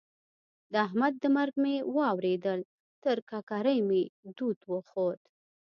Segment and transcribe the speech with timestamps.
[0.71, 2.59] د احمد د مرګ مې واورېدل؛
[3.03, 4.03] تر ککرۍ مې
[4.37, 5.21] دود وخوت.